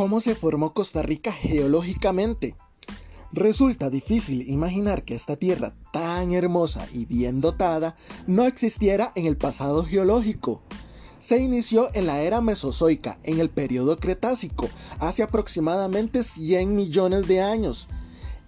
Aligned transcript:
¿Cómo 0.00 0.20
se 0.20 0.34
formó 0.34 0.72
Costa 0.72 1.02
Rica 1.02 1.30
geológicamente? 1.30 2.54
Resulta 3.32 3.90
difícil 3.90 4.48
imaginar 4.48 5.02
que 5.02 5.14
esta 5.14 5.36
tierra 5.36 5.74
tan 5.92 6.32
hermosa 6.32 6.88
y 6.94 7.04
bien 7.04 7.42
dotada 7.42 7.96
no 8.26 8.46
existiera 8.46 9.12
en 9.14 9.26
el 9.26 9.36
pasado 9.36 9.84
geológico. 9.84 10.62
Se 11.18 11.36
inició 11.36 11.90
en 11.92 12.06
la 12.06 12.22
era 12.22 12.40
Mesozoica, 12.40 13.18
en 13.24 13.40
el 13.40 13.50
periodo 13.50 13.98
Cretácico, 13.98 14.70
hace 15.00 15.22
aproximadamente 15.22 16.24
100 16.24 16.74
millones 16.74 17.28
de 17.28 17.42
años, 17.42 17.86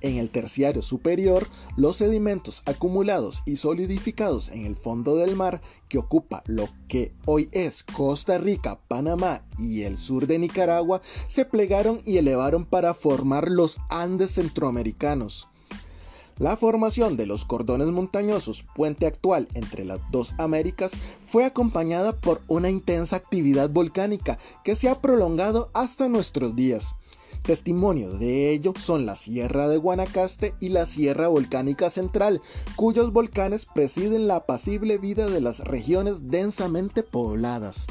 en 0.02 0.18
el 0.18 0.30
terciario 0.30 0.82
superior, 0.82 1.48
los 1.76 1.96
sedimentos 1.96 2.62
acumulados 2.66 3.42
y 3.46 3.56
solidificados 3.56 4.48
en 4.50 4.66
el 4.66 4.76
fondo 4.76 5.16
del 5.16 5.36
mar 5.36 5.60
que 5.88 5.98
ocupa 5.98 6.42
lo 6.46 6.68
que 6.88 7.12
hoy 7.24 7.48
es 7.52 7.82
Costa 7.82 8.38
Rica, 8.38 8.79
Panamá 8.88 9.43
y 9.58 9.82
el 9.82 9.98
sur 9.98 10.26
de 10.26 10.38
Nicaragua 10.38 11.02
se 11.29 11.44
plegaron 11.44 12.02
y 12.04 12.18
elevaron 12.18 12.64
para 12.64 12.94
formar 12.94 13.50
los 13.50 13.79
Andes 13.88 14.32
centroamericanos. 14.32 15.48
La 16.38 16.57
formación 16.57 17.16
de 17.16 17.26
los 17.26 17.44
cordones 17.44 17.88
montañosos, 17.88 18.64
puente 18.74 19.07
actual 19.07 19.48
entre 19.54 19.84
las 19.84 20.00
dos 20.10 20.34
Américas, 20.38 20.93
fue 21.26 21.44
acompañada 21.44 22.18
por 22.18 22.40
una 22.48 22.71
intensa 22.71 23.16
actividad 23.16 23.71
volcánica 23.71 24.38
que 24.64 24.74
se 24.74 24.88
ha 24.88 25.00
prolongado 25.00 25.71
hasta 25.74 26.08
nuestros 26.08 26.57
días. 26.57 26.96
Testimonio 27.42 28.12
de 28.12 28.52
ello 28.52 28.72
son 28.78 29.04
la 29.04 29.16
Sierra 29.16 29.66
de 29.66 29.76
Guanacaste 29.76 30.54
y 30.60 30.68
la 30.68 30.86
Sierra 30.86 31.26
Volcánica 31.26 31.90
Central, 31.90 32.41
cuyos 32.77 33.12
volcanes 33.12 33.66
presiden 33.66 34.28
la 34.28 34.36
apacible 34.36 34.96
vida 34.96 35.28
de 35.28 35.41
las 35.41 35.58
regiones 35.58 36.30
densamente 36.30 37.02
pobladas. 37.02 37.88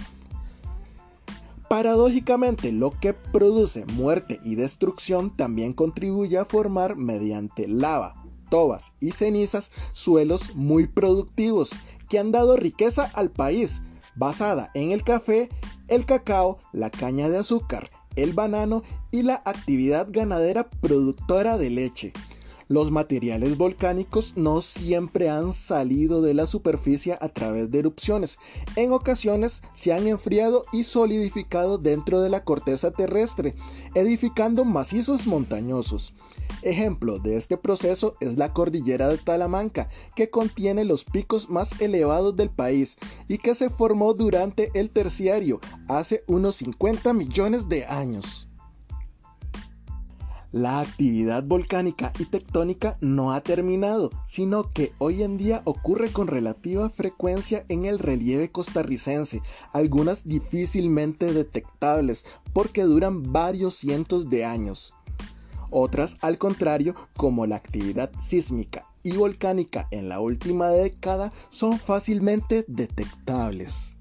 Paradójicamente, 1.68 2.72
lo 2.72 2.92
que 2.92 3.14
produce 3.14 3.86
muerte 3.86 4.40
y 4.46 4.56
destrucción 4.56 5.36
también 5.36 5.74
contribuye 5.74 6.38
a 6.38 6.46
formar 6.46 6.96
mediante 6.96 7.68
lava, 7.68 8.14
tobas 8.50 8.94
y 9.02 9.12
cenizas 9.12 9.72
suelos 9.92 10.56
muy 10.56 10.88
productivos 10.88 11.72
que 12.08 12.20
han 12.20 12.32
dado 12.32 12.56
riqueza 12.56 13.12
al 13.14 13.32
país, 13.32 13.82
basada 14.16 14.72
en 14.76 14.92
el 14.92 15.04
café, 15.04 15.50
el 15.90 16.06
cacao, 16.06 16.60
la 16.72 16.90
caña 16.90 17.28
de 17.30 17.38
azúcar, 17.38 17.90
el 18.16 18.34
banano 18.34 18.84
y 19.12 19.24
la 19.24 19.42
actividad 19.46 20.08
ganadera 20.10 20.70
productora 20.70 21.58
de 21.58 21.70
leche. 21.70 22.14
Los 22.72 22.90
materiales 22.90 23.58
volcánicos 23.58 24.38
no 24.38 24.62
siempre 24.62 25.30
han 25.30 25.52
salido 25.52 26.22
de 26.22 26.34
la 26.34 26.46
superficie 26.46 27.18
a 27.20 27.28
través 27.28 27.70
de 27.70 27.80
erupciones. 27.80 28.38
En 28.78 28.94
ocasiones 28.94 29.62
se 29.74 29.92
han 29.92 30.08
enfriado 30.08 30.64
y 30.72 30.86
solidificado 30.86 31.78
dentro 31.78 32.22
de 32.22 32.30
la 32.30 32.46
corteza 32.46 32.92
terrestre, 32.92 33.56
edificando 33.94 34.64
macizos 34.64 35.28
montañosos. 35.28 36.14
Ejemplo 36.62 37.18
de 37.18 37.38
este 37.38 37.58
proceso 37.58 38.16
es 38.20 38.38
la 38.38 38.54
cordillera 38.54 39.08
de 39.08 39.18
Talamanca, 39.18 39.90
que 40.16 40.30
contiene 40.30 40.86
los 40.86 41.06
picos 41.06 41.50
más 41.50 41.80
elevados 41.82 42.36
del 42.36 42.50
país 42.50 42.98
y 43.28 43.40
que 43.40 43.56
se 43.56 43.70
formó 43.70 44.14
durante 44.14 44.70
el 44.76 44.92
terciario 44.92 45.60
hace 45.88 46.24
unos 46.28 46.58
50 46.58 47.14
millones 47.14 47.68
de 47.68 47.86
años. 47.86 48.48
La 50.52 50.82
actividad 50.82 51.46
volcánica 51.46 52.12
y 52.20 52.26
tectónica 52.26 52.98
no 53.00 53.32
ha 53.32 53.40
terminado, 53.40 54.12
sino 54.26 54.70
que 54.70 54.92
hoy 54.98 55.24
en 55.24 55.38
día 55.38 55.62
ocurre 55.64 56.12
con 56.12 56.28
relativa 56.28 56.90
frecuencia 56.90 57.64
en 57.70 57.86
el 57.86 58.00
relieve 58.00 58.52
costarricense, 58.52 59.42
algunas 59.72 60.28
difícilmente 60.28 61.32
detectables 61.32 62.26
porque 62.52 62.84
duran 62.84 63.32
varios 63.32 63.76
cientos 63.76 64.30
de 64.30 64.44
años. 64.44 64.94
Otras, 65.72 66.18
al 66.22 66.38
contrario, 66.38 66.94
como 67.18 67.48
la 67.48 67.56
actividad 67.56 68.12
sísmica 68.22 68.86
y 69.04 69.14
volcánica 69.14 69.88
en 69.90 70.10
la 70.10 70.20
última 70.20 70.70
década, 70.70 71.32
son 71.50 71.80
fácilmente 71.80 72.66
detectables. 72.68 73.98